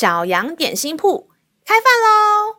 [0.00, 1.28] 小羊点心铺
[1.66, 2.56] 开饭喽！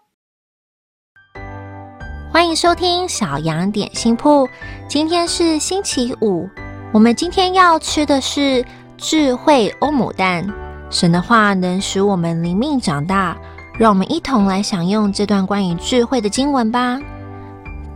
[2.31, 4.47] 欢迎收听小羊点心铺。
[4.87, 6.47] 今天是星期五，
[6.93, 8.63] 我们今天要吃的是
[8.95, 10.47] 智慧欧姆蛋。
[10.91, 13.35] 神的话能使我们灵命长大，
[13.79, 16.99] 让我们一同来享用这段关于智慧的经文吧。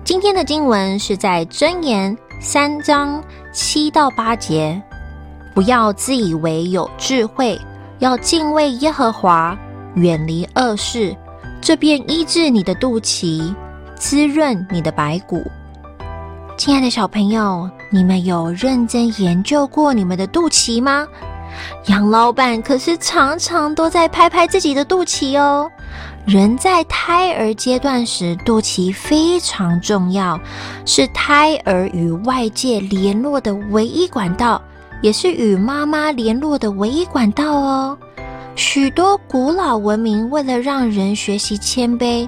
[0.03, 4.81] 今天的经文是在箴言三章七到八节。
[5.53, 7.61] 不要自以为有智慧，
[7.99, 9.57] 要敬畏耶和华，
[9.95, 11.15] 远离恶事，
[11.61, 13.53] 这便医治你的肚脐，
[13.95, 15.41] 滋润你的白骨。
[16.57, 21.07] 亲爱的小朋友，你们有认真研究过你们的肚脐吗？
[21.85, 25.69] 杨老板可是常常都在拍拍自己的肚脐哦。
[26.25, 30.37] 人在胎儿阶段时，肚脐非常重要，
[30.85, 34.61] 是胎儿与外界联络的唯一管道。
[35.05, 37.95] 也是与妈妈联络的唯一管道哦。
[38.55, 42.27] 许多古老文明为了让人学习谦卑，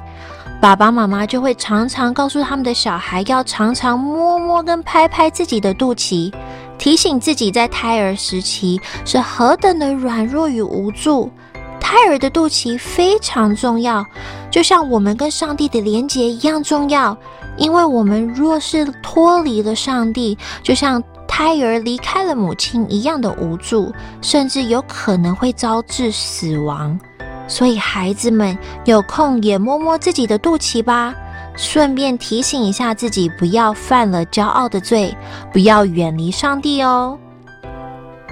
[0.62, 6.32] 爸爸妈妈就会常常告诉他们的小孩要常常摸摸跟拍拍自己的肚脐，
[6.78, 11.32] 提醒自己在胎儿时期是何等的软弱与无助。
[11.80, 14.06] 胎儿的肚脐非常重要，
[14.52, 17.18] 就像我们跟上帝的连结一样重要。
[17.58, 21.02] 因为我们若是脱离了上帝，就像
[21.38, 23.94] 胎儿离开了母亲一样的无助，
[24.24, 27.00] 甚至有可能会招致死亡。
[27.48, 31.14] 所以，孩子们有空也摸摸自己的肚脐吧，
[31.56, 35.16] 顺便提醒一下自己，不要犯了骄傲的罪，
[35.54, 37.16] 不要远离上帝哦。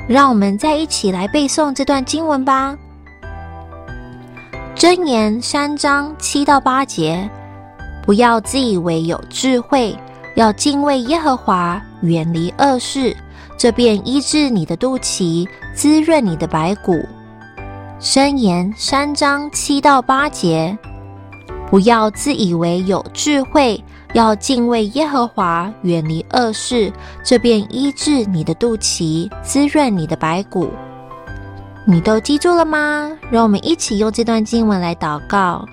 [0.08, 2.76] 让我们再一起来背诵这段经文吧，
[4.76, 7.30] 《箴言》三章七到八节，
[8.03, 9.95] 不要自以为有智慧。
[10.36, 13.16] 要敬畏耶和华，远离恶事，
[13.58, 16.94] 这便医治你的肚脐，滋润你的白骨。
[18.02, 20.77] 箴言三章七到八节，
[21.71, 23.82] 不要自以为有智慧，
[24.14, 26.92] 要敬畏耶和华，远离恶事，
[27.23, 30.70] 这便医治你的肚脐，滋润你的白骨。
[31.86, 33.10] 你都记住了吗？
[33.31, 35.65] 让我们一起用这段经文来祷告。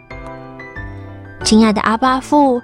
[1.42, 2.62] 亲爱的阿爸父。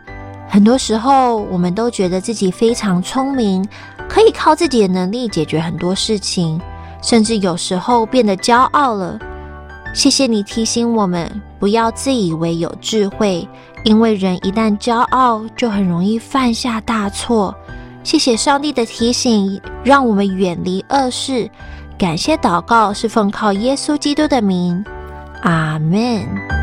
[0.49, 3.67] 很多时候，我们都觉得自己非常聪明，
[4.09, 6.61] 可以靠自己的能力解决很多事情，
[7.03, 9.19] 甚至有时候变得骄傲了。
[9.95, 13.47] 谢谢你提醒我们，不要自以为有智慧，
[13.85, 17.55] 因为人一旦骄傲，就很容易犯下大错。
[18.03, 21.49] 谢谢上帝的提醒，让我们远离恶事。
[21.99, 24.83] 感谢祷告是奉靠耶稣基督的名，
[25.43, 26.58] 阿门。